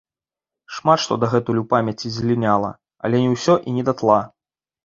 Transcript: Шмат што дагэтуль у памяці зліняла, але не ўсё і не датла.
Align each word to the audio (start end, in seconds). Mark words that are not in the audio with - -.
Шмат 0.77 1.03
што 1.03 1.17
дагэтуль 1.25 1.59
у 1.61 1.63
памяці 1.75 2.13
зліняла, 2.17 2.71
але 3.07 3.23
не 3.27 3.37
ўсё 3.37 3.55
і 3.69 3.75
не 3.77 3.83
датла. 3.93 4.21